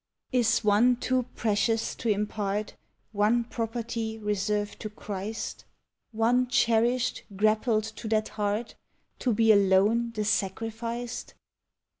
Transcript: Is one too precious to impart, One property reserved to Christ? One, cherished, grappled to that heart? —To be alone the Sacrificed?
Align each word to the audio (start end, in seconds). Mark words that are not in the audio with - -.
Is 0.31 0.63
one 0.63 0.95
too 0.95 1.27
precious 1.35 1.93
to 1.97 2.09
impart, 2.09 2.75
One 3.11 3.43
property 3.43 4.17
reserved 4.17 4.79
to 4.79 4.89
Christ? 4.89 5.63
One, 6.11 6.47
cherished, 6.47 7.21
grappled 7.35 7.83
to 7.83 8.07
that 8.07 8.29
heart? 8.29 8.73
—To 9.19 9.31
be 9.31 9.51
alone 9.51 10.11
the 10.15 10.25
Sacrificed? 10.25 11.35